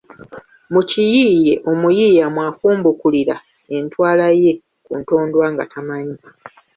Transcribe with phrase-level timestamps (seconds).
[0.73, 3.35] Mu kiyiiye omuyiiya mw’afumbukulira
[3.77, 6.19] entwala ye ku ntondwa nga tamanyi.